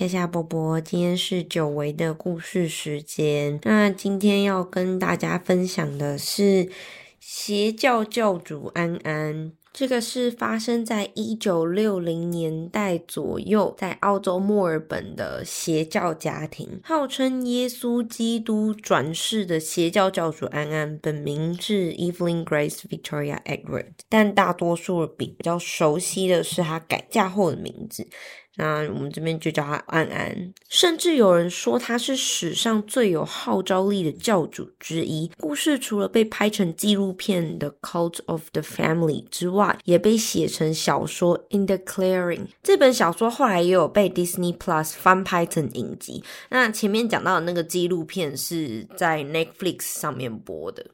[0.00, 3.60] 夏夏波波，今天是久违的故事时间。
[3.64, 6.70] 那今天要跟大家分享的是
[7.18, 9.52] 邪教教主安安。
[9.74, 28.08] 这个是发生在一九六零年代左右，在澳洲墨尔本的邪教家庭，号称耶稣基督转世的邪教教主安安，本名是 Evelyn Grace Victoria Edward，但大多数比较熟悉的是他改嫁后的名字。
[28.56, 35.30] 那我们这边就叫他安安，甚至有人说他是史上最有号召力的教主之一。
[35.38, 42.40] 故事除了被拍成纪录片的《Cult of the Family》之外，也被写成小说《In the Clearing》。
[42.62, 46.22] 这本小说后来也有被 Disney Plus 翻拍成影集。
[46.50, 50.84] 那前面讲到的那个纪录片是在 Netflix 上面播的。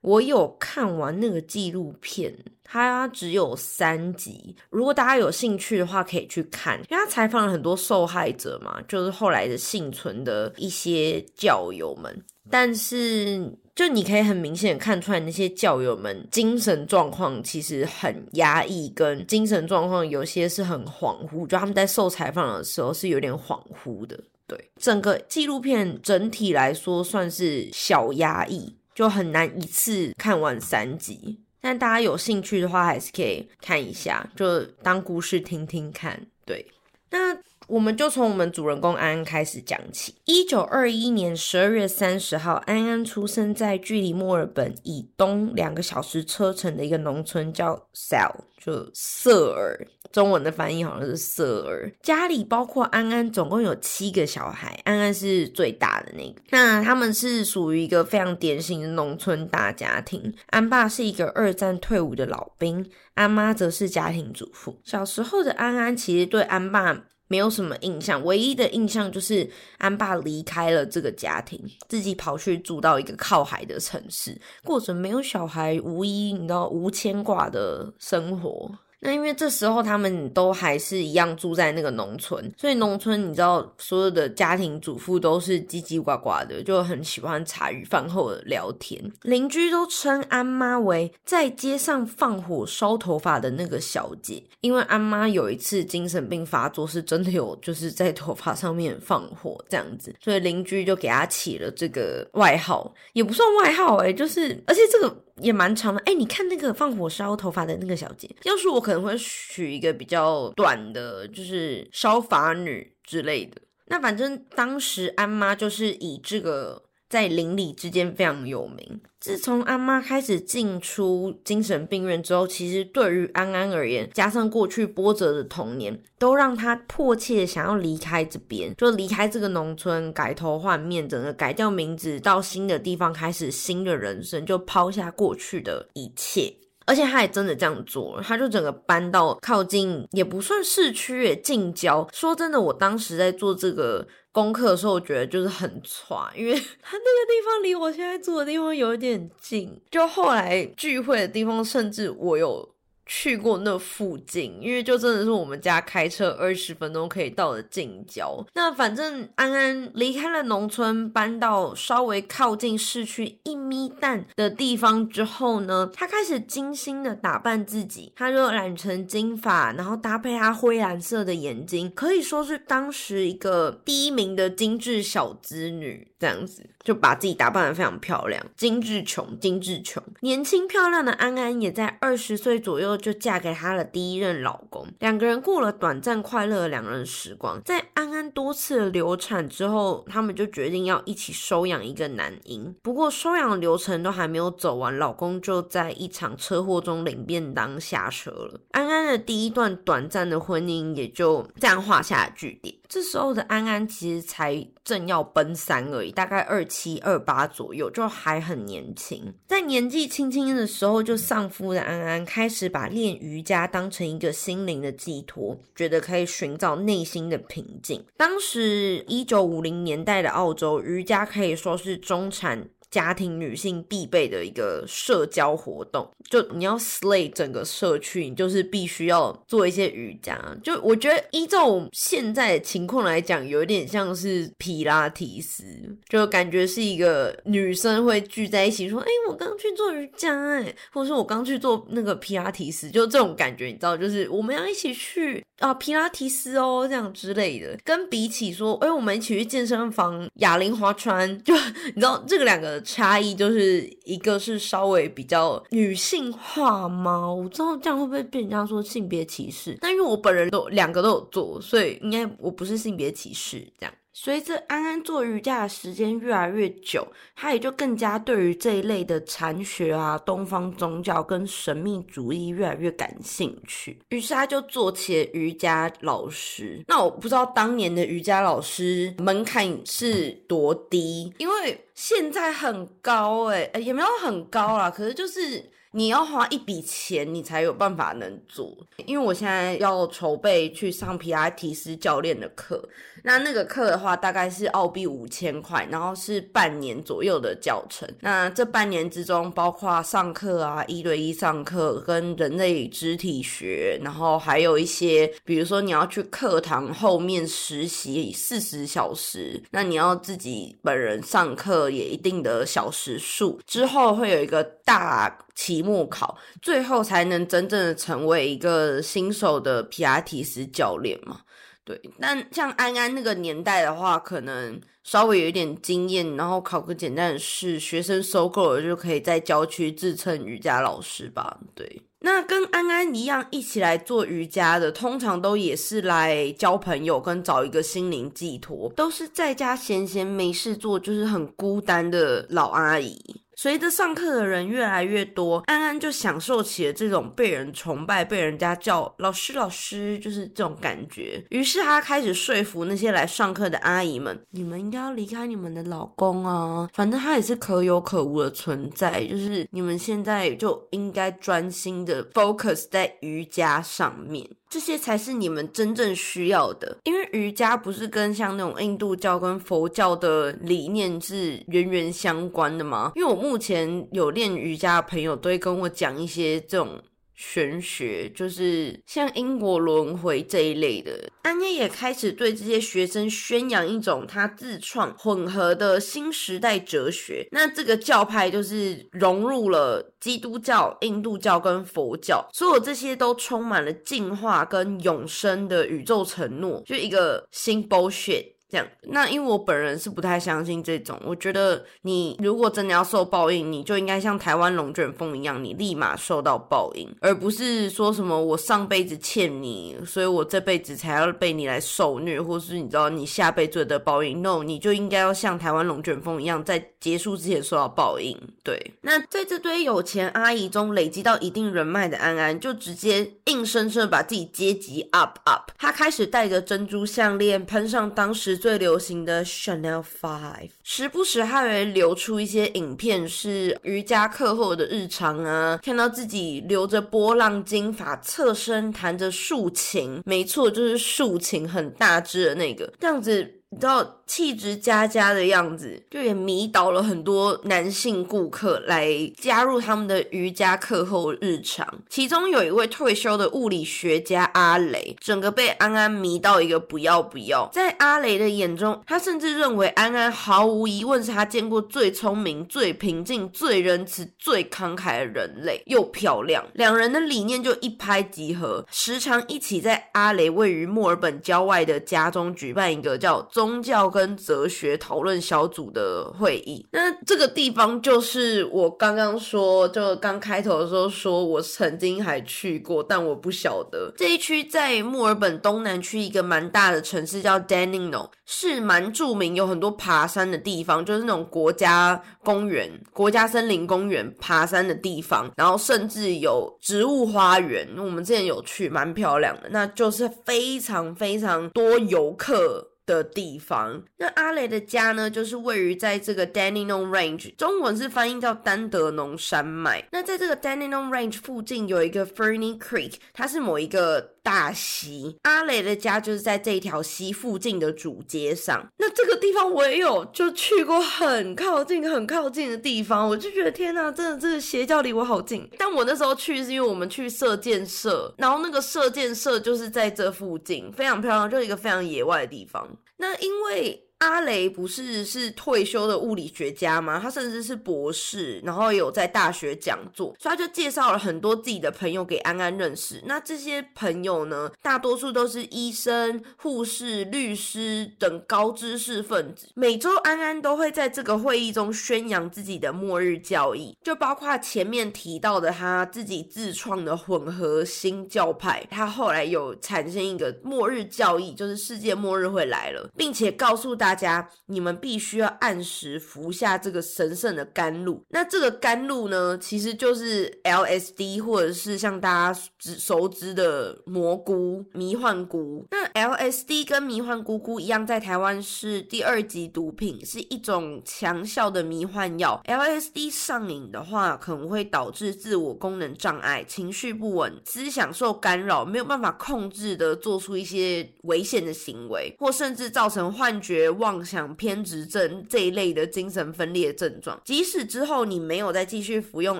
[0.00, 2.34] 我有看完那个纪录片。
[2.72, 12.24] 它只有三集，如果大家有兴趣的话，可以去看，因为他采访了很多受害者嘛，就是后来的幸存的一些教友们。
[12.48, 24.16] 但是，就你可以很明显看出来，那些教友们精神状况其实很压抑，跟精神状况有些是很恍惚，就他们在受采访的时候是有点恍惚的。
[24.46, 31.40] 对，整个纪录片整体来说算是小压抑，就很难一次看完三集。
[31.58, 36.20] 但大家有兴趣的话，还是可以看一下，就当故事听听看。
[36.44, 36.66] 对，
[37.08, 37.34] 那
[37.66, 40.14] 我们就从我们主人公安安开始讲起。
[40.26, 49.88] 一九二一年十二月三十号，安安出生在距离墨尔本以东两个小时车程的一个农村，叫 Sal，就瑟尔。
[50.12, 56.42] 中文的翻译好像是瑟尔，家里包括安安，总共有七个小孩，安安是最大的那个。
[56.50, 60.34] 那他们是属于一个非常典型的农村大家庭。
[60.48, 62.84] 安爸是一个二战退伍的老兵，
[63.14, 64.76] 安妈则是家庭主妇。
[64.84, 78.68] 小时候的安安其实对安爸没有什么印象，唯一的印象就是安爸离开了这个家庭，自己跑去住到一个靠海的城市，过着没有小孩、无依，你知道无牵挂的生活。
[79.00, 89.02] 那因为这时候他们都还是一样住在那个农村，所以农村你知道所有的家庭主妇都是叽叽呱呱的，就很喜欢茶余饭后的聊天。
[89.22, 105.24] 邻居都称安妈为在街上放火烧头发的那个小姐，因为安妈有一次精神病发作，是真的有就是在头发上面放火这样子，所以邻居就给她起了这个外号，也不算外号哎，就是而且这个。
[105.40, 113.60] 也蛮长的，哎，你看那个放火烧头发的那个小姐，要是我可能会取一个比较短的，就是烧发女之类的。
[113.86, 116.89] 那反正当时安妈就是以这个。
[117.10, 119.00] 在邻里之间非常有名。
[119.18, 136.54] 自从安妈开始进出精神病院之后，其实对于安安而言，加上过去波折的童年，都让他迫切想要离开这边，就离开这个农村，改头换面，整个改掉名字，到新的地方开始新的人生，就抛下过去的一切。
[136.86, 142.08] 而且他也真的这样做了，他就整个搬到靠近，也不算市区，也近郊。
[142.10, 144.06] 说真的，我当时在做这个。
[144.32, 146.52] 功课的时候，我觉得就是很喘，因为
[146.82, 149.80] 他那个地方离我现在住的地方有一点近。
[149.90, 152.74] 就后来聚会的地方，甚至我有。
[153.12, 158.46] 去过那附近，因为就真的是我们家开车二十分钟可以到的近郊。
[158.54, 168.12] 那反正安安离开了农村，搬到稍微靠近市区一米蛋的地方之后呢，他开始精心的打扮自己。
[168.14, 176.06] 他就染成金发，然后搭配他灰蓝色的眼睛，可以说是当时一个第一名的精致小资女。
[176.20, 180.02] 这样子就把自己打扮的非常漂亮，精致穷，精致穷。
[180.20, 187.60] 年轻漂亮的安安也在二十岁左右就嫁给她的第一任老公，两个人过了短暂快乐的两人时光。
[187.64, 192.74] 在安安多次流产之后，他们就决定要一起收养一个男婴。
[192.82, 198.60] 不过收养流程都还没有走完，老公就在一场车祸中领便当下车了。
[198.72, 202.74] 安安的第一段短暂的婚姻也就这样画下了句点。
[202.88, 209.34] 这时候的安安其实才正要奔三而已，大概二七二八左右，就还很年轻。
[209.48, 218.04] 在年纪轻轻的时候就丧夫的安安，开始把练瑜伽当成一个心灵的寄托，觉得可以寻找内心的平静。
[218.16, 222.68] 当时一九五零年代的澳洲，瑜伽可以说是中产。
[222.90, 226.08] 家庭女性必备的一个社交活动。
[226.28, 230.38] 就你要 slay 整个社区，你就是必须要做一些瑜伽。
[230.62, 235.64] 就我觉得依照现在的情况来讲，有点像是皮拉提斯，
[236.08, 247.78] 就感觉是一个女生会聚在一起说：“哎，我刚去做瑜伽，哎，或者说我刚去做那个皮拉提斯。”就这种感觉，你知道，就是我们要一起去啊皮拉提斯哦，这样之类的。
[247.84, 251.54] 跟比起说，哎，我们一起去健身房哑铃划船，就
[251.86, 257.32] 你知道这个两个差异，就是一个是稍微比较女性化吗？
[257.32, 259.78] 我知道这样会不会被人家说性别歧视？
[259.80, 263.94] 但因为我本人都两个都有做，所以应该我不是性别歧视这样。
[264.12, 274.00] 随着安安做瑜伽的时间越来越久，他也就更加对于这一类的禅学啊、东方宗教跟神秘主义越来越感兴趣。
[274.08, 276.82] 于是他就做起了瑜伽老师。
[276.88, 285.70] 那我不知道当年的瑜伽老师门槛是多低，因为现在很高哎，也没有很高啦，可是就是。
[285.92, 288.78] 你要花一笔钱，你才有办法能做。
[289.06, 292.88] 因为我现在要筹备去上皮拉提斯教练的课，
[293.22, 298.08] 那那个课的话大概是澳币五千块，然后是半年左右的教程。
[298.20, 315.38] 那这半年之中，包括上课啊，一对一上课，跟人类肢体学，然后还有一些，比如说你要去课堂后面实习四十小时，那你要自己本人上课也一定的小时数，之后会有一个大。
[315.52, 321.40] 期末考，最后才能真正的成为一个新手的皮亚提斯教练嘛？
[321.84, 322.00] 对。
[322.18, 331.58] 但像安安那个年代的话，可能稍微有一点经验，然后考个简单的试，学生收够了就可以在郊区自称瑜伽老师吧？
[331.74, 332.02] 对。
[332.22, 343.18] 那跟安安一样一起来做瑜伽的，通常都也是来交朋友跟找一个心灵寄托，都是在家闲闲没事做，就是很孤单的老阿姨。
[343.62, 351.44] 随着上课的人越来越多，安安就享受起了这种被人崇拜、被人家叫老师、老师，就是这种感觉。
[351.50, 359.22] 于是他开始说服那些来上课的阿姨们：“你们应该要离开你们的老公啊，反正他也是可有可无的存在。
[359.26, 373.10] 就是你们现在就应该专心的 focus 在瑜伽上面。”这些才是你们真正需要的，因为瑜伽不是跟像那种印度教跟佛教的理念是源源相关的吗？
[373.16, 377.02] 因为我目前有练瑜伽的朋友都会跟我讲一些这种。
[377.40, 387.48] 玄学就是像因果轮回这一类的，安妮也开始对这些学生宣扬一种他自创混合的新时代哲学。
[387.50, 398.44] 那这个教派就是融入了基督教、印度教跟佛教，所有这些都充满了进化跟永生的宇宙承诺，就一个新 bullshit。
[398.70, 401.20] 这样，那因为我本人是不太相信这种。
[401.24, 414.40] 我觉得你如果真的要受报应，你就应该像台湾龙卷风一样，你立马受到报应，而不是说什么我上辈子欠你，所以我这辈子才要被你来受虐，或是你知道你下辈子的报应。
[414.40, 418.38] No，你就应该要像台湾龙卷风一样，在结束之前受到报应。
[418.62, 425.72] 对，那在这堆有钱阿姨中累积到一定人脉的安安，就直接硬生生把自己阶级 up up。
[425.76, 428.59] 她开始带着珍珠项链，喷上当时。
[428.60, 443.59] 最流行的 Chanel Five，时不时还会流出一些影片，是瑜伽课后的日常啊，看到自己留着波浪金发，侧身弹着竖琴，没错，就是竖琴，很大只的那个，这样子。
[443.72, 449.08] 你知道气质佳佳的样子，就也迷倒了很多男性顾客来
[449.38, 451.86] 加入他们的瑜伽课后日常。
[452.08, 457.68] 其中有一位退休的物理学家阿雷，整个被安安迷到一个不要不要。
[457.72, 466.64] 在阿雷的眼中，他甚至认为安安毫无疑问是他见过最聪明、最平静、最仁慈、最慷慨的人类，又漂亮。
[466.74, 473.40] 两人的理念就一拍即合，时常一起在阿雷位于墨尔本郊外的家中举办一个叫。
[473.60, 502.86] 宗教跟哲学讨论小组的会议，那这个地方就是我刚刚说，就刚开头的时候说，我曾经还去过，但我不晓得这一区在墨尔本东南区一个蛮大的城市叫 Dandenong，是蛮著名，有很多爬山的地方，就是那种国家公园、国家森林公园爬山的地方，然后甚至有植物花园，我们之前有去，蛮漂亮的，那就是非常非常多游客。
[503.14, 504.02] 的地方。
[504.16, 510.06] 那阿雷的家呢，就是位于在这个 Dandenong Range，中文是翻译叫丹德农山脉。
[510.12, 515.36] 那在这个 Dandenong Range 附近有一个 Ferny Creek，它是某一个大溪。
[515.42, 518.86] 阿雷的家就是在这条溪附近的主街上。
[518.98, 525.68] 那这个地方我也有就去过很靠近、很靠近的地方，我就觉得天哪，真的这个邪教离我好近。
[525.78, 532.88] 但我那时候去是因为我们去射箭社，然后那个射箭社就是在这附近，非常漂亮，就是一个非常野外的地方。
[533.20, 534.09] 那因为。
[534.20, 537.18] 阿雷不是是退休的物理学家吗？
[537.18, 543.22] 他甚至是博士，然后有在大学讲座，所以他就介绍了很多自己的朋友给安安认识。
[543.24, 549.68] 那这些朋友呢，大多数都是医生、护士、律师等高知识分子。
[549.74, 558.86] 每周安安都会在这个会议中宣扬自己的末日教义，就包括前面提到的他自己自创的混合新教派。
[558.90, 564.09] 他后来有产生一个末日教义，就是世界末日会来了，并且告诉大。
[564.10, 568.20] 大家，你们必须要按时服下这个神圣的甘露。
[568.30, 575.86] 那这个甘露呢，其实就是 LSD，或者是像大家知熟知的蘑菇、迷幻菇。
[575.92, 582.60] 那 LSD 跟迷幻菇菇一样，在台湾是第二级毒品，是一种强效的迷幻药。
[582.66, 593.88] LSD 上瘾的话，可能会导致自我功能障碍、情绪不稳、思想受干扰，没有办法控制的做出一些危险的行为，或甚至造成幻觉。
[594.00, 599.56] 妄想偏执症这一类的精神分裂症状，即使之后你没有再继续服用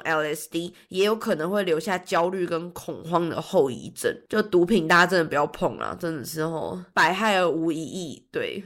[0.00, 4.12] LSD，也有可能会留下焦虑跟恐慌的后遗症。
[4.28, 8.26] 就毒品，大家真的不要碰啊，真的是哦，百害而无一益。
[8.32, 8.64] 对。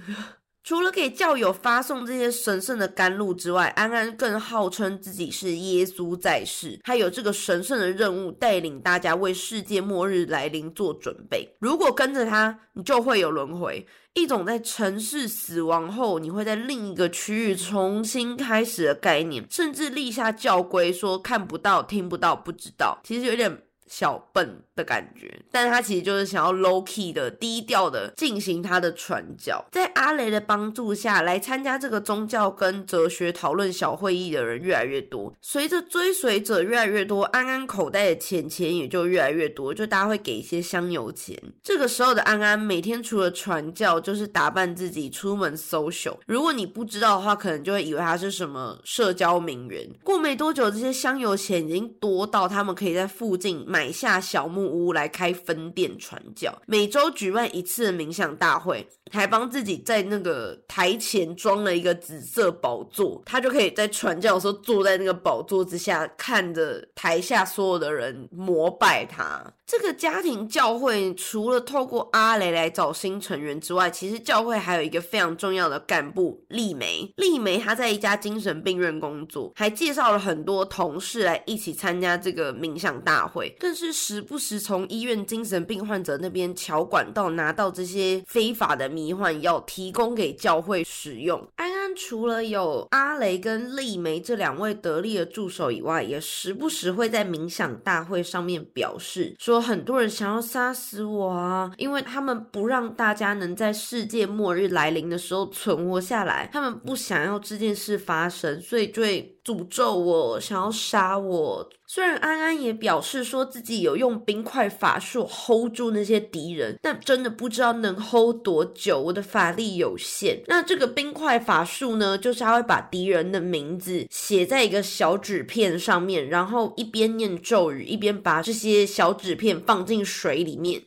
[0.65, 11.47] 除了给教友发送这些神圣的甘露之外，安安更号称自己是耶稣在世，他有这个神圣的任务，带领大家为世界末日来临做准备。
[11.61, 23.63] 如果跟着他，你就会有轮回，一种在城市死亡后，你会在另一个区域重新开始的概念，甚至立下教规说看不到、听不到、不知道，其实有点。
[23.87, 29.65] 小笨的感觉，但他其实就是想要 low key 的、低调的进行他的传教。
[29.71, 35.33] 在阿雷的帮助下，来参加这个宗教跟哲学讨论小会议的人越来越多。
[35.41, 41.41] 随着追随者越来越多，安安口袋的钱钱也就越来越多，就大家会给一些香油钱。
[41.63, 46.17] 这个时候的安安每天除了传教，就是打扮自己出门 social。
[46.27, 49.89] 如果你不知道的话，可能就会以为他是什么社交名媛。
[50.03, 53.65] 过没多久，这些香油钱已经多到他们可以在附近。
[53.67, 69.45] 买下小木屋来开分店传教，每周举办一次冥想大会，还帮自己在那个台前装了一个紫色宝座，他就可以在传教的时候坐在那个宝座之下，看着台下所有的人膜拜他。
[69.67, 77.11] 这个家庭教会除了透过阿雷来找新成员之外，其实教会还有一个非常重要的干部丽梅。
[77.17, 83.57] 丽梅她在一家精神病院工作，还介绍了很多同事来一起参加这个冥想大会。
[83.59, 91.47] 更是时不时从医院精神病患者那边桥管道拿到这些非法的迷迷幻药，提供给教会使用。
[91.57, 109.34] 安安除了有阿雷跟丽梅这两位得力的助手以外，也时不时会在冥想大会上面表示说，很多人想要杀死我啊，因为他们不让大家能在世界末日来临的时候存活下来，他们不想要这件事发生，所以就会。
[109.45, 111.69] 诅咒我，想要杀我。
[111.87, 118.99] 虽然安安也表示说自己有用冰块法术 hold 住那些敌人，但真的不知道能 hold 多久。
[118.99, 120.43] 我的法力有限。
[120.47, 130.83] 那这个冰块法术呢，就是他会把敌人的名字写在一个小纸片上面，然后一边念咒语，一边把这些小纸片放进水里面。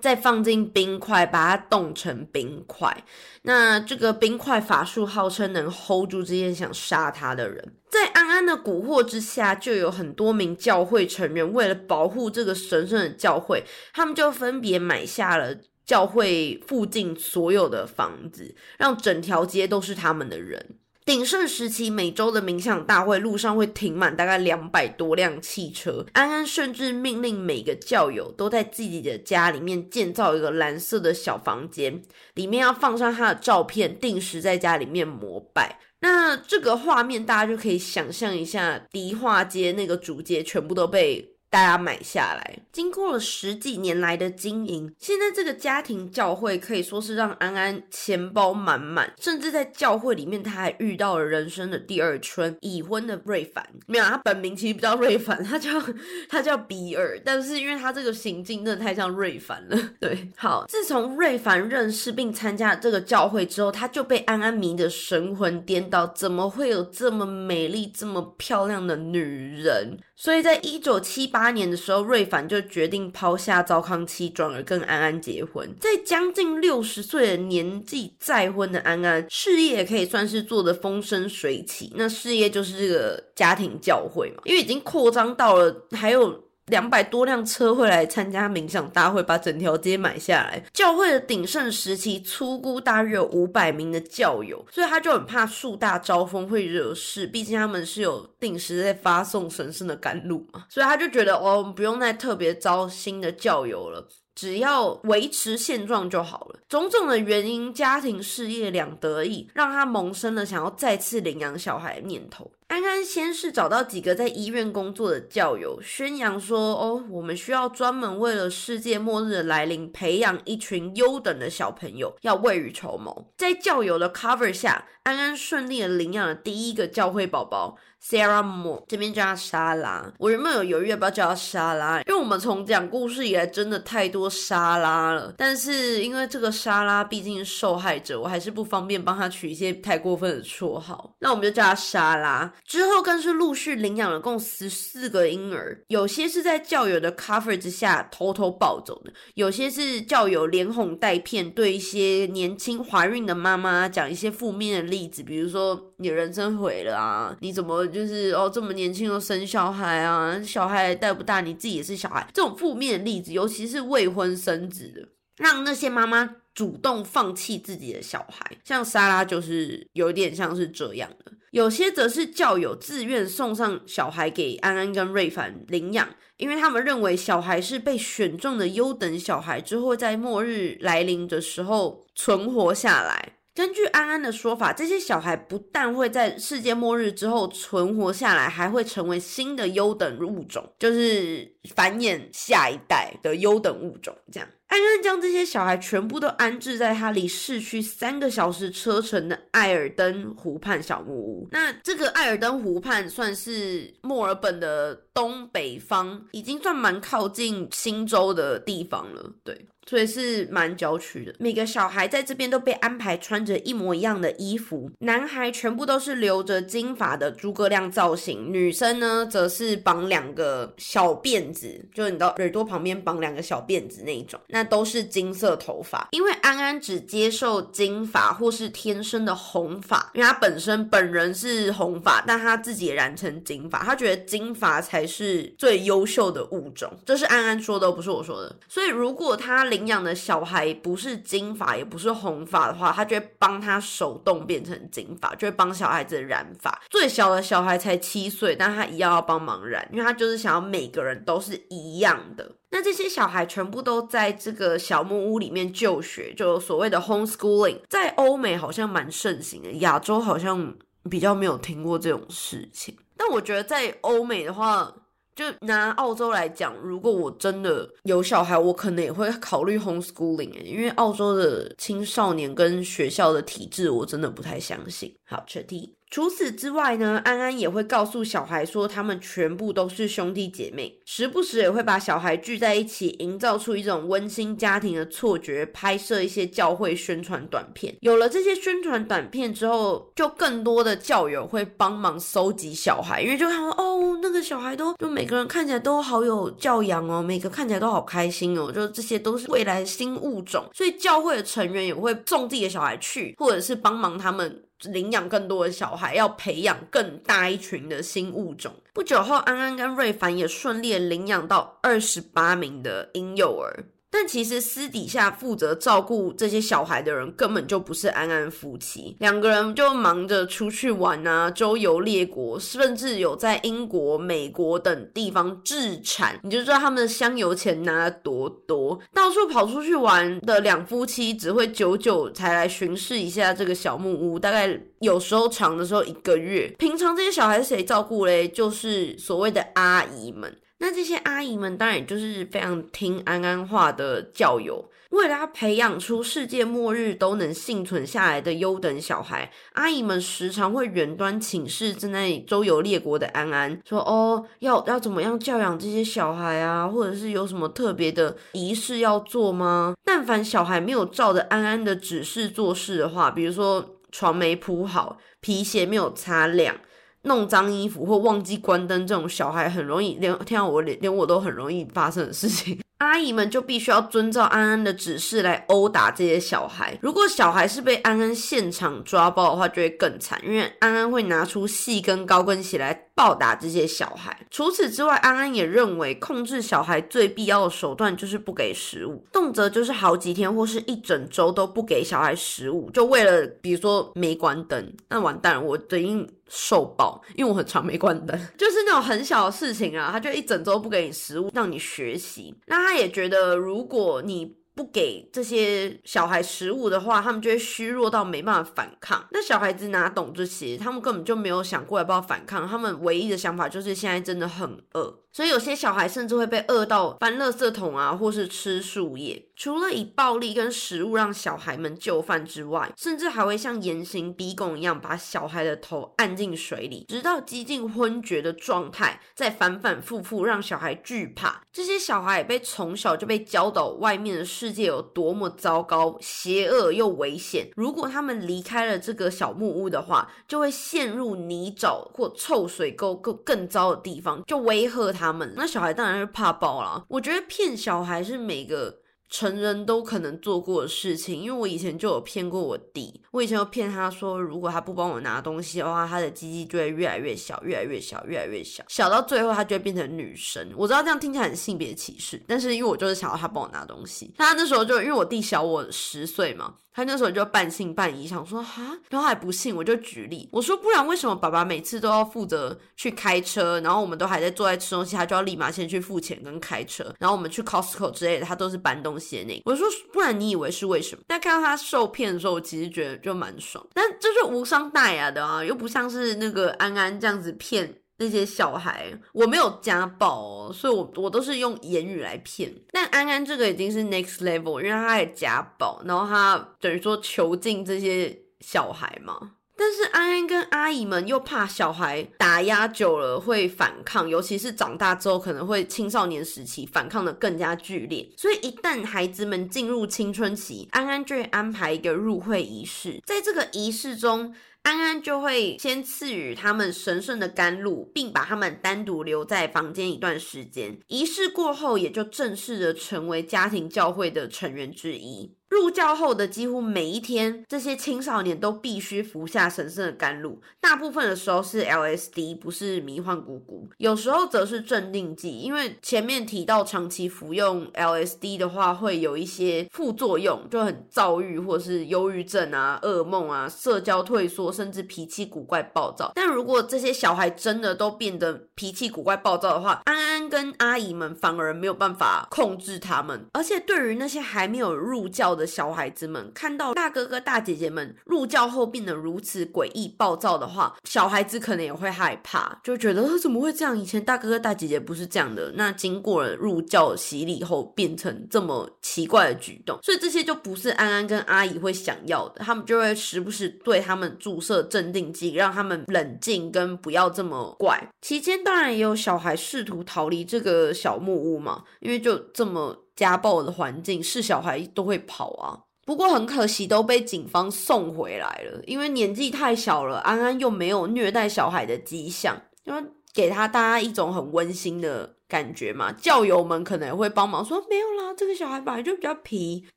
[0.00, 3.04] 再放进冰块，把它冻成冰块。
[3.42, 7.74] 那这个冰块法术号称能 hold 住这些想杀他的人。
[7.90, 20.76] 在安安的蛊惑之下，就有很多名教会成员为了保护这个神圣的教会，他们就分别买下了教会附近所有的房子，让整条街都是他们的人。
[21.04, 26.06] 鼎盛时期，每周的冥想大会路上会停满大概两百多辆汽车。
[26.12, 32.00] 安安甚至命令每个教友都在自己的家里面建造一个蓝色的小房间，
[32.34, 35.80] 里面要放上他的照片，定时在家里面膜拜。
[36.02, 42.58] 那这个画面大家就可以想象一下，迪化街那个主街全部都被大家买下来。
[42.72, 53.68] 经过了十几年来的经营，现在这个家庭教会可以说是让安安钱包满满，甚至在教会里面，他还遇到了人生的第二春——已婚的瑞凡。
[53.86, 55.70] 没有，他本名其实不叫瑞凡，他叫
[56.30, 59.76] 他叫比尔，但是因为他这个行径真的太像瑞凡了。
[59.98, 66.06] 对，好，自从瑞凡认识并参加这个教会之后，他就被安安迷得神魂颠倒。
[66.06, 69.20] 怎么会有这么美丽、这么漂亮的女
[69.60, 69.98] 人？
[70.22, 75.66] 所以在一九七八年的时候，瑞凡就决定抛下糟糠妻，转而跟安安结婚。
[75.80, 81.90] 在将近六十岁的年纪再婚的安安，事业也可以算是做得风生水起。
[81.96, 86.49] 那事业就是这个家庭教会嘛，因为已经扩张到了还有。
[86.70, 90.62] 两百多辆车会来参加冥想大会，把整条街买下来。
[90.72, 97.26] 教会的鼎盛时期，粗估大约有五百名的教友，所以他就很怕树大招风会惹事。
[97.26, 104.08] 毕竟他们是有定时在发送神圣的甘露嘛，所以他就觉得哦，不用再特别招新的教友了。
[104.32, 106.60] 只要维持现状就好了。
[106.66, 112.50] 种种的原因，家庭事业两得意，让他萌生了想要再次领养小孩的念头。
[112.70, 127.76] 安安先是找到几个在医院工作的教友，宣扬说：“哦，我们需要专门为了世界末日的来临，培养一群优等的小朋友，要未雨绸缪。”在教友的 cover 下，安安顺利的领养了第一个教会宝宝。
[128.02, 135.34] Sarah Moore 这边叫她莎拉，我原本有犹豫要不要叫她莎拉，因为我们从讲故事以来真的太多莎拉了。
[135.36, 142.50] 但是因为这个莎拉毕竟是受害者，我还是不方便帮她取一些太过分的绰号，那我们就叫她莎拉。
[142.64, 157.86] 之后更是陆续领养了共十四个婴儿，有些是在教友的 cover 之下偷偷抱走的，有些是教友连哄带骗，对一些年轻怀孕的妈妈讲一些负面的例子，比如说你人生毁了啊，你怎么？
[157.86, 168.58] 就是哦，这么年轻就生小孩啊，小孩带不大，你自己也是小孩，这种负面的例子，尤其是未婚生子的，让那些妈妈主动放弃自己的小孩。
[168.64, 183.36] 像莎拉就是有点像是这样的，有些则是教友自愿送上小孩给安安跟瑞凡领养，因为他们认为小孩是被选中的优等小孩，之后在末日来临的时候存活下来。
[183.52, 194.16] 根据安安的说法，这些小孩不但会在世界末日之后存活下来，还会成为新的优等物种，就是繁衍下一代的优等物种。
[194.30, 201.48] 这样，安安将这些小孩全部都安置在他离市区三个小时车程的艾尔登湖畔小木屋。
[201.50, 209.32] 那这个艾尔登湖畔算是墨尔本的东北方，已经算蛮靠近新州的地方了。
[209.42, 209.66] 对。
[209.90, 211.34] 所以是蛮郊区的。
[211.40, 226.06] 每个小孩在这边都被安排穿着一模一样的衣服，男孩全部都是留着金发的诸葛亮造型，女生呢则是绑两个小辫子，就是你到耳朵旁边绑两个小辫子那一种，那都是金色头发。
[226.12, 236.88] 因为安安只接受金发或是天生的红发，因为他本身本人是红发，但他自己染成金发，他觉得金发才是最优秀的物种。
[237.04, 238.54] 这是安安说的，不是我说的。
[238.68, 246.78] 所以如果他领领养的小孩不是金发也不是红发的话，他就会帮他手动变成金发，就会帮小孩子染发。
[246.90, 252.56] 最小的小孩才七岁，但他一样要帮忙染，因为他就是想要每个人都是一样的。
[252.70, 260.74] 那这些小孩全部都在这个小木屋里面就学，就所谓的 homeschooling，在欧美好像蛮盛行的，亚洲好像
[261.08, 262.94] 比较没有听过这种事情。
[263.16, 264.94] 但我觉得在欧美的话。
[265.40, 275.16] 就拿澳洲来讲，如果我真的有小孩，我可能也会考虑 homeschooling，因为澳洲的青少年跟学校的体制，我真的不太相信。
[275.24, 275.90] 好，确定。
[276.10, 287.94] 除此之外呢，安安也会告诉小孩说，他们全部都是兄弟姐妹，时不时也会把小孩聚在一起，营造出一种温馨家庭的错觉，拍摄一些教会宣传短片。
[288.00, 304.64] 有了这些宣传短片之后，就更多的教友会帮忙收集小孩，因为就看哦，那个小孩都就每个人看起来都好有教养哦，每个看起来都好开心哦，就这些都是未来新物种，所以教会的成员也会送自己的小孩去，或者是帮忙他们。
[304.84, 308.72] 领养更多的小孩，要培养更大一群的新物种。
[308.92, 313.84] 不久后，安安跟瑞凡也顺利领养到二十八名的婴幼儿。
[314.10, 328.98] 但其实私底下负责照顾这些小孩的人根本就不是安安夫妻，两个人就忙着出去玩啊，周游列国，甚至有在英国、美国等地方置产，你就知道他们的香油钱拿得多多。
[329.14, 336.66] 到处跑出去玩的两夫妻，只会久久才来巡视一下这个小木屋，大概有时候长的时候一个月。
[336.78, 338.48] 平常这些小孩谁照顾嘞？
[338.48, 340.52] 就是所谓的阿姨们。
[340.80, 344.90] 那这些阿姨们当然就是非常听安安话的教友。
[345.10, 356.86] 为了要培养出世界末日都能幸存下来的优等小孩，阿姨们时常会远端请示正在周游列国的安安，说：“哦，要要怎么样教养这些小孩啊？
[356.86, 359.94] 或者是有什么特别的仪式要做吗？
[360.04, 366.76] 但凡小孩没有照着安安的指示做事的话，比如说床没铺好，皮鞋没有擦亮。”
[367.22, 372.78] 弄脏衣服或忘记关灯，这种小孩很容易连听到我连连我都很容易发生的事情。
[372.98, 376.98] 阿姨们就必须要遵照安安的指示来殴打这些小孩。
[377.00, 384.46] 如果小孩是被安安现场抓包的话，就会更惨，因为安安会拿出细跟高跟鞋来暴打这些小孩。
[384.50, 404.60] 除此之外，安安也认为控制小孩最必要的手段就是不给食物，动辄就是好几天或是一整周都不给小孩食物，就为了比如说没关灯，那完蛋了，我等于受爆，因为我很常没关灯， 就是那种很小的事情啊，他就一整周不给你食物，让你学习，那他也觉得如果你。
[404.72, 409.22] 不给这些小孩食物的话，他们就会虚弱到没办法反抗。
[409.30, 410.78] 那小孩子哪懂这些？
[410.78, 412.66] 他们根本就没有想过要不要反抗。
[412.66, 415.18] 他们唯一的想法就是现在真的很饿。
[415.32, 419.46] 所以有些小孩甚至会被饿到翻垃圾桶啊，或是吃树叶。
[419.54, 431.60] 除了以暴力跟食物让小孩们就范之外，甚至还会像严刑逼供一样，把小孩的头按进水里，直到几近昏厥的状态，再反反复复让小孩惧怕。
[431.70, 437.68] 这些小孩也被从小就被教导外面的世界有多么糟糕、邪恶又危险。
[437.76, 445.19] 如果他们离开了这个小木屋的话，就会陷入泥沼或臭水沟更更糟的地方，就威吓他。
[445.20, 447.04] 他们那小孩当然是怕爆了。
[447.08, 453.22] 我觉得骗小孩是每个成人都可能做过的事情，因为我以前就有骗过我弟。
[453.30, 460.68] 我以前就骗他说，如果他不帮我拿东西的话，他的鸡鸡就会越来越小，越来越小，越来越小，小到最后他就会变成女生。
[460.76, 464.34] 我知道这样听起来很性别歧视，但是因为我就是想要他帮我拿东西。
[464.36, 466.74] 他那时候就因为我弟小我十岁嘛。
[466.92, 479.62] 他那时候就半信半疑，想说哈，然后还不信，我就举例，我说不然为什么爸爸每次都要负责去开车，然后我们都还在坐在吃东西，他就要立马先去付钱跟开车，然后我们去 Costco 之类的，他都是搬东西的那。
[479.64, 481.22] 我说不然你以为是为什么？
[481.26, 487.94] 但看到他受骗的时候，我其实觉得就蛮爽，但这是无伤大雅的啊，又不像是那个安安这样子骗。
[488.20, 492.70] 那些小孩，我没有家暴哦，所以我我都是用言语来骗。
[492.92, 499.52] 但安安这个已经是 next level，因为他还家暴，然后他等于说囚禁这些小孩嘛。
[499.74, 508.30] 但是安安跟阿姨们又怕小孩打压久了会反抗，尤其是长大之后可能会青少年时期反抗的更加剧烈。
[508.36, 514.54] 所以一旦孩子们进入青春期，安安就会安排一个入会仪式，在这个仪式中。
[514.82, 520.98] 安安就会先赐予他们神圣的甘露，并把他们单独留在房间一段时间。
[521.08, 525.54] 仪式过后，也就正式的成为家庭教会的成员之一。
[525.70, 530.60] 入教后的几乎每一天，这些青少年都必须服下神圣的甘露。
[530.80, 546.32] 大部分的时候是 LSD，不是迷幻谷谷；有时候则是镇定剂，因为前面提到长期服用 LSD 的话，会有一些副作用，就很躁郁或是忧郁症啊、噩梦啊、社交退缩，甚至脾气古怪暴躁。
[546.34, 553.46] 但如果这些小孩真的都变得脾气古怪暴躁的话，安安跟阿姨们反而没有办法控制他们。
[553.52, 563.96] 而且对于那些还没有入教的，的小孩子们看到大哥哥大姐姐们入教后变得如此诡异暴躁的话，小孩子可能也会害怕，就觉得怎么会这样？
[563.96, 572.64] 以前大哥哥大姐姐不是这样的，那经过了入教洗礼后变成这么奇怪的举动，所以这些就不是安安跟阿姨会想要的。
[572.64, 578.10] 他们就会时不时对他们注射镇定剂，让他们冷静跟不要这么怪。
[578.22, 583.04] 期间当然也有小孩试图逃离这个小木屋嘛，因为就这么。
[583.20, 593.04] 家暴的环境是小孩都会跑啊，不过很可惜都被警方送回来了，因为年纪太小了，安安又没有虐待小孩的迹象，因为
[593.34, 595.34] 给他大家一种很温馨的。
[595.50, 599.84] 感觉嘛，教友们可能也会帮忙说没有啦，这个小孩本来就比较皮。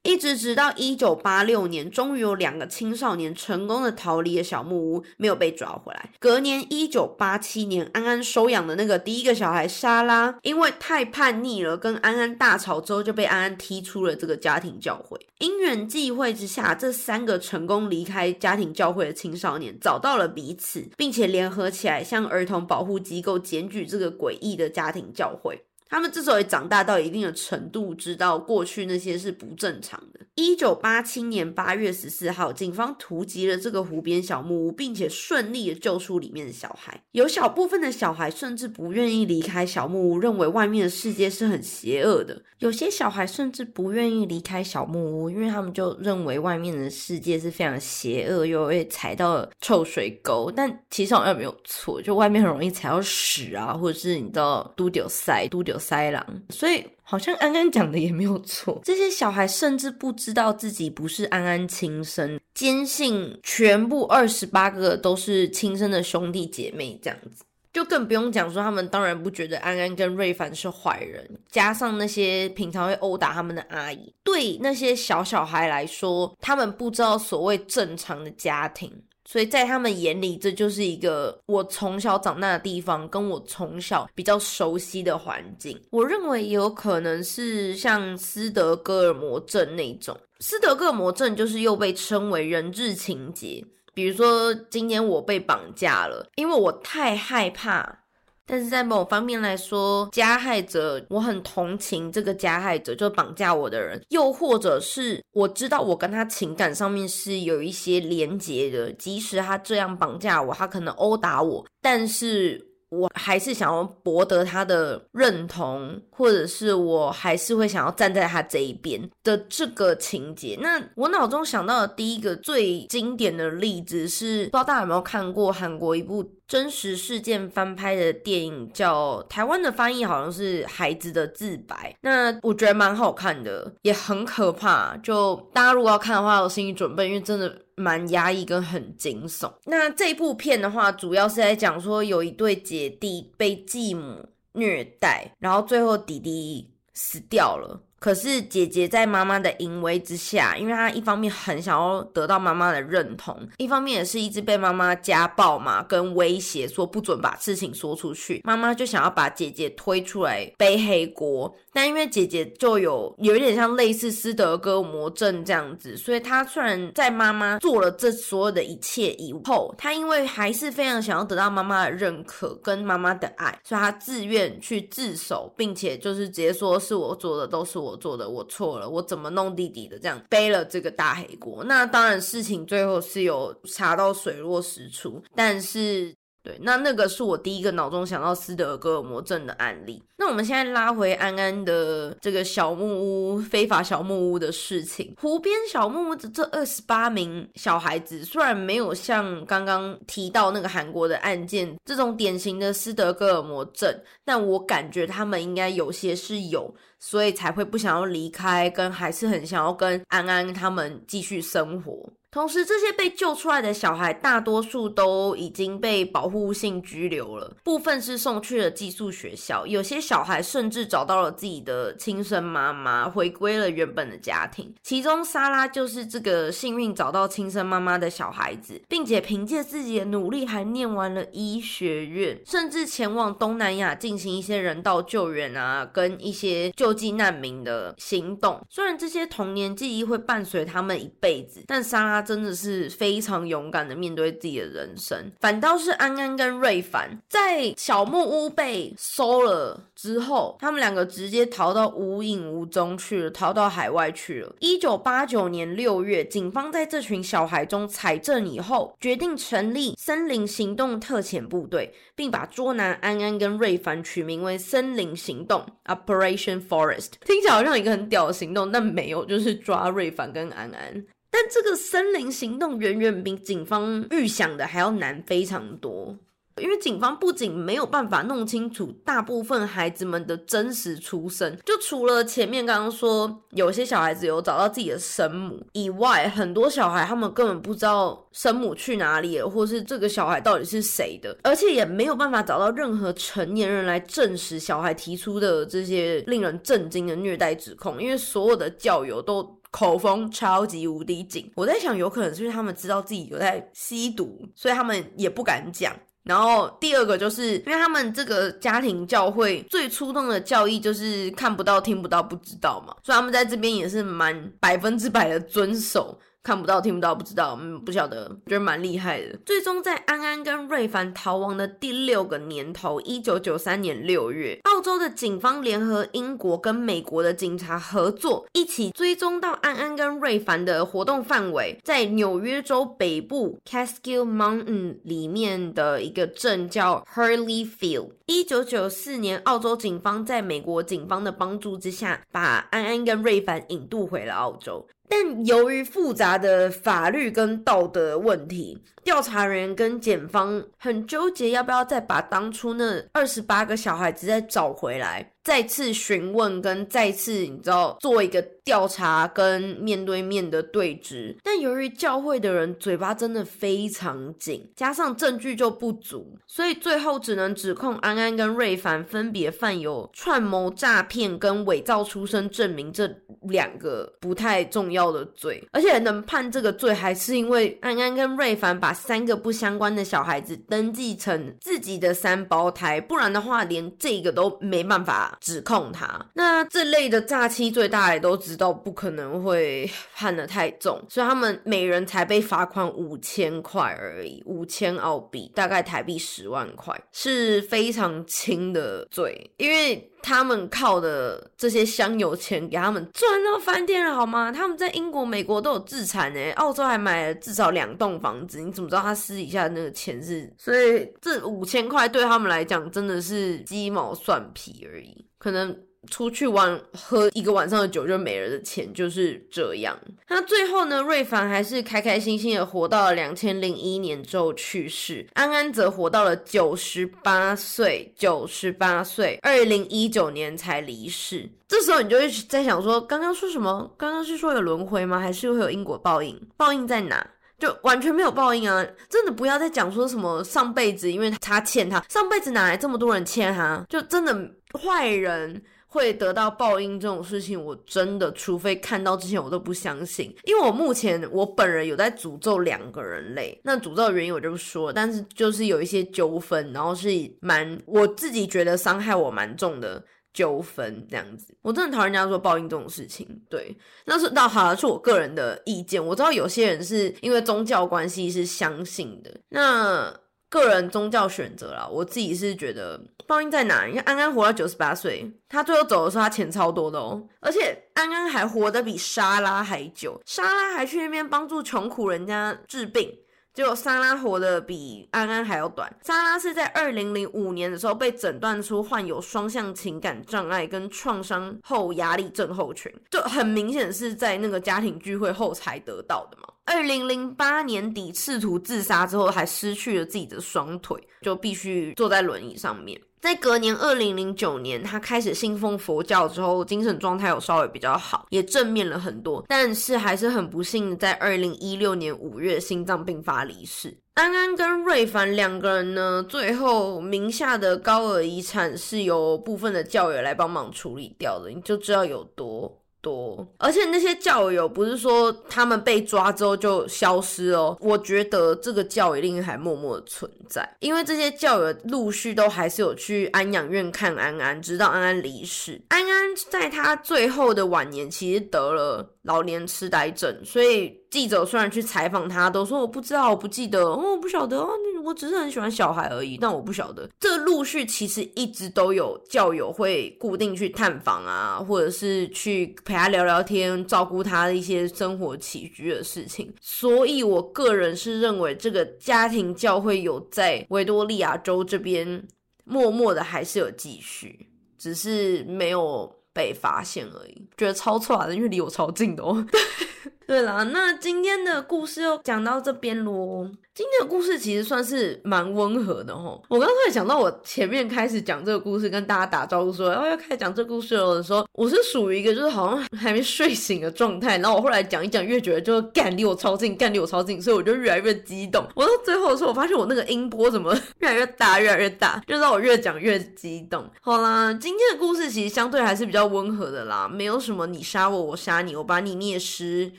[0.01, 6.09] 一直直到一九八六年，终于有两个青少年成功的逃离了小木屋，没有被抓回来。
[6.19, 15.19] 隔年一九八七年，安安收养的那个第一个小孩莎拉，因为太叛逆了，跟安安大吵之后，就被安安踢出了这个家庭教会。
[15.37, 25.42] 因缘际会之下，这三个成功离开家庭教会的青少年找到了彼此，并且联合起来向儿童保护机构检举这个诡异的家庭教会。
[25.43, 25.72] 会。
[25.93, 30.21] 他们之所以长大到一定的程度，知道过去那些是不正常的。
[30.33, 36.99] 一九八七年八月十四号，警方突击了这个湖边小木屋，并且顺利的救出里面的小孩。
[37.11, 42.41] 有小部分的小孩甚至不愿意离开小木屋，认为外面的世界是很邪恶的。
[42.57, 50.51] 有些小孩甚至不愿意离开小木屋，因为他们就认为外面的世界是非常邪恶，又会踩到臭水沟。
[50.55, 56.85] 但其实好像没有错，就外面很容易踩到屎啊，或者是你知道嘟丢塞、都丢塞狼，所以。
[57.05, 67.43] 好像安安讲的也没有错， 这些小孩甚至不知道自己不是安安亲生，坚信全部二十八个都是亲生的兄弟姐妹，这样子
[67.73, 78.89] 就更不用讲说他们当然不觉得安安跟瑞凡是坏人，加上那些平常会殴打他们的阿姨，对那些小小孩来说，他们不知道所谓正常的家庭。
[79.25, 85.79] 所以在他们眼里，这就是一个我从小长大的地方，跟我从小比较熟悉的环境。
[85.91, 90.17] 我认为也有可能是像斯德哥尔摩症那种。
[90.39, 93.63] 斯德哥尔摩症就是又被称为人质情节。
[93.93, 98.02] 比如说，今天我被绑架了，因为我太害怕。
[98.45, 112.72] 但是在某方面来说，加害者我很同情这个加害者，就绑架我的人，又或者是我知道我跟他情感上面是有一些连结的，即使他这样绑架我，他可能殴打我，但是。
[112.93, 120.57] 我还是想要博得他的认同，或者是我还是会想要站在他这一边的这个情节。
[120.61, 131.91] 那我脑中想到的第一个最经典的例子是，不知道大家有没有看过韩国一部真实事件翻拍的电影，叫台湾的翻译好像是《孩子的自白》。
[132.01, 134.95] 那我觉得蛮好看的，也很可怕。
[134.97, 137.62] 就大家如果要看的话，有心理准备，因为真的。
[137.75, 139.51] 蛮压抑跟很惊悚。
[139.65, 147.81] 那这部片的话，主要是在讲说有一对姐弟被继母虐待，然后最后弟弟死掉了。
[147.99, 158.41] 可是姐姐在妈妈的淫威之下，因为她一方面很想要得到妈妈的认同，一方面也是一直被妈妈家暴嘛，跟威胁说不准把事情说出去。
[158.43, 177.97] 妈妈就想要把姐姐推出来背黑锅，但因为姐姐就有有一点像类似斯德哥尔摩症这样子，所以她虽然在妈妈做了这所有的一切以后，她因为还是非常想要得到妈妈的认可跟妈妈的爱，所以她自愿去自首，并且就是直接说是我做的，都是我。
[178.03, 179.97] 做的我错了，我怎么弄弟弟的？
[179.97, 181.63] 这样背了这个大黑锅。
[181.63, 186.13] 那当然，事情最后是有查到水落石出，但是。
[186.43, 190.03] 对，那那个是我第一个脑中想到斯德哥尔摩症的案例。
[190.17, 212.11] 那我们现在拉回安安的这个小木屋非法小木屋的事情，湖边小木屋的这二十八名小孩子，虽然没有像刚刚提到那个韩国的案件这种典型的斯德哥尔摩症，但我感觉他们应该有些是有，所以才会不想要离开，跟还是很想要跟安安他们继续生活。
[212.33, 224.73] 同时，这些被救出来的小孩，大多数都已经被保护性拘留了，部分是送去了寄宿学校，有些小孩甚至找到了自己的亲生妈妈，回归了原本的家庭。
[224.81, 238.59] 其中，莎拉就是这个幸运找到亲生妈妈的小孩子，并且凭借自己的努力，还念完了医学院，甚至前往东南亚进行一些人道救援啊，跟一些救济难民的行动。
[238.71, 242.22] 虽然这些童年记忆会伴随他们一辈子，但莎拉。
[242.23, 254.55] 真的是非常勇敢的面对自己的人生，反倒是安安跟瑞凡在小木屋被收了之后，他们两个直接逃到无影无踪去了，逃到海外去了。
[254.59, 267.11] 一九八九年六月，警方在这群小孩中采证以后，决定成立森林行动特遣部队，并把捉拿安安跟瑞凡取名为森林行动 （Operation Forest）。
[267.25, 271.05] 听起来好像一个很屌的行动，但没有，就是抓瑞凡跟安安。
[271.33, 276.15] 但这个森林行动远远比警方预想的还要难非常多，
[276.61, 299.62] 因为警方不仅没有办法弄清楚大部分孩子们的真实出生，就除了前面刚刚说有些小孩子有找到自己的生母以外，很多小孩他们根本不知道生母去哪里了，或是这个小孩到底是谁的，而且也没有办法找到任何成年人来证实小孩提出的这些令人震惊的虐待指控，因为所有的教友都。
[299.73, 305.91] 口风超级无敌紧，我在想，有可能是因为他们知道自己有在吸毒，所以他们也不敢讲。
[306.21, 316.17] 然后第二个就是因为他们这个家庭教会最初动的教义就是看不到、听不到、不知道嘛，所以他们在这边也是蛮百分之百的遵守。
[316.43, 319.39] 看不到、听不到、不知道，嗯，不晓得，觉得蛮厉害的。
[319.45, 338.09] 最终在安安跟瑞凡逃亡的第六个年头，一九九三年六月，澳洲的警方联合英国跟美国的警察合作，一起追踪到安安跟瑞凡的活动范围，在纽约州北部 Caskill Mountain 里面的一个镇叫 Hurley Field。
[338.25, 344.85] 一九九四年，澳洲警方在美国警方的帮助之下，把安安跟瑞凡引渡回了澳洲。
[345.15, 355.32] 但由于复杂的法律跟道德问题，调查人员跟检方很纠结，要不要再把当初那二十八个小孩子再找回来。
[355.43, 385.32] 再次询问跟再次，你知道做一个调查跟面对面的对峙，但由于教会的人嘴巴真的非常紧，加上证据就不足，所以最后只能指控安安跟瑞凡分别犯有串谋诈骗跟伪造出生证明这两个不太重要的罪，而且能判这个罪，还是因为安安跟瑞凡把三个不相关的小孩子登记成自己的三胞胎，不然的话连这个都没办法。
[385.39, 404.51] 指控他，那这类的诈欺罪，大家也都知道不可能会判的太重，所以他们每人才被罚款五千块而已，五千澳币，大概台币十万块，是非常轻的罪，因为他们靠的这些香油钱给他们赚到翻天了，好吗？
[404.51, 410.51] 他们在英国、美国都有自产诶，澳洲还买了至少两栋房子，你怎么知道他私底下那个钱是？
[410.57, 415.25] 所以这五千块对他们来讲真的是鸡毛蒜皮而已。
[415.37, 415.77] 可能
[416.09, 419.97] 出去玩喝一个晚上的酒就没了的钱就是这样。
[420.27, 431.49] 那最后呢，瑞凡还是开开心心的活到了两千零一年之后去世，安安则活到了九十八岁，九十八岁，二零一九年才离世。
[431.67, 433.91] 这时候你就会在想说，刚刚说什么？
[433.97, 435.19] 刚刚是说有轮回吗？
[435.19, 436.39] 还是会有因果报应？
[436.55, 437.25] 报应在哪？
[437.59, 438.85] 就完全没有报应啊！
[439.07, 443.81] 真的不要再讲说什么上辈子因为他欠他，上辈子哪来这么多人欠他？
[443.87, 444.35] 就真的
[444.73, 445.63] 坏人
[445.93, 450.35] 会得到报应这种事情，我真的除非看到之前我都不相信。
[450.43, 460.03] 因为我目前我本人有在诅咒两个人类，那诅咒的原因我就不说，但是就是有一些纠纷，然后是蛮我自己觉得伤害我蛮重的。
[460.33, 463.39] 纠纷这样子，我真的讨厌人家说报应这种事情。
[463.47, 466.03] 对，那是那好了是我个人的意见。
[466.03, 470.11] 我知道有些人是因为宗教关系是相信的，那
[470.53, 471.87] 个人宗教选择啦。
[471.91, 473.85] 我自己是觉得报应在哪？
[473.85, 483.17] 你看安安活到九十八岁，他最后走的时候他钱超多的哦，而且安安还活得比莎拉还久，莎拉还去那边帮助穷苦人家治病。
[483.53, 485.87] 结果莎拉活得比安安还要短。
[486.01, 496.47] 莎拉是在二零零五年的时候被诊断出患有双向情感障碍跟创伤后压力症候群，就很明显是在那个家庭聚会后才得到的嘛。
[496.65, 502.99] 二零零八年底试图自杀之后，还失去了自己的双腿，就必须坐在轮椅上面。
[503.19, 509.43] 在隔年二零零九年，他开始信奉佛教之后，精神状态有稍微比较好，也正面了很多。
[509.47, 513.97] 但是还是很不幸，在二零一六年五月心脏病发离世。
[514.15, 522.82] 安安跟瑞凡两个人呢，最后名下的高额遗产是由部分的教友来帮忙处理掉的，你就知道有多。
[523.03, 535.81] 多，而且那些教友不是说他们被抓之后就消失哦，我觉得这个教一定还默默的存在，因为这些教友陆续都还是有去安养院看安安，直到安安离世。
[535.89, 541.01] 安安在他最后的晚年，其实得了老年痴呆症，所以。
[541.13, 544.71] 记者虽然去采访他，都说我不知道，我不记得，哦，我不晓得哦，
[545.03, 547.07] 我只是很喜欢小孩而已，但我不晓得。
[547.19, 556.51] 这陆续其实一直都有教友会固定去探访啊，或者是去陪他聊聊天，照顾他的一些生活起居的事情。
[556.59, 562.27] 所以我个人是认为，这个家庭教会有在维多利亚州这边
[562.63, 564.47] 默默的还是有继续，
[564.79, 567.47] 只是没有被发现而已。
[567.55, 569.45] 觉得超错的，因为离我超近的哦。
[570.27, 573.49] 对了，那今天的故事就讲到这边喽。
[573.75, 576.43] 今天的故事其实算是蛮温和的吼。
[576.47, 584.37] 我刚突然想到，我前面开始讲这个故事，跟大家打招呼说，然后要开始讲这故事了的时候，我是属于一个就是好像还没睡醒的状态。
[584.37, 588.63] 然后我后来讲一讲，越觉得就干离我超近，干离我超近，所以我就越来越激动。
[588.75, 593.89] 我到最后的时候，我发现我那个音波怎么越来越大，越来越大，就让我越讲越激动。
[594.01, 599.91] 好啦，今天的故事其实相对还是比较温和的啦，没有什么你杀我，我杀你，我把你灭尸。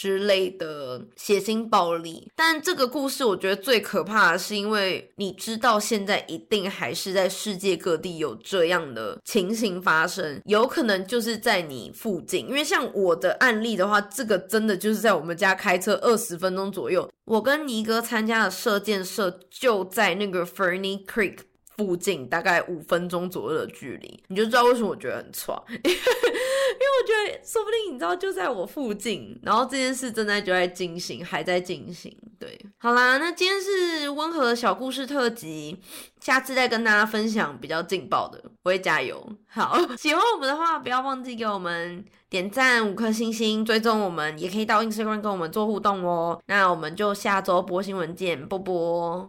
[0.00, 2.26] 之类的血腥暴力。
[2.34, 12.48] 但这个故事我觉得最可怕的是，因为你知道现在一定还是在世界各地有这样的情形发生，有可能就是在你附近。
[12.48, 17.06] 因为像我的案例的话，这个真的就是在我们家开车二十分钟左右。
[17.26, 21.36] 我跟尼哥参加的射箭社就在那个 Fernie Creek
[21.80, 32.14] 附近，大概五分钟左右的距离，你就知道为什么我觉得很爽， 因为因为我觉得说不定你知道就在我附近，然后这件事正在就在进行，还在进行。
[32.38, 35.78] 对，好啦，那今天是温和的小故事特辑，
[36.20, 39.26] 下次再跟大家分享比较劲爆的，我会加油。
[39.48, 46.40] 好， 喜欢我们的话，不要忘记给我们点赞五颗星星，追踪我们，也可以到 Instagram 跟我们做互动哦。
[46.46, 49.28] 那我们就下周播新闻见，波波。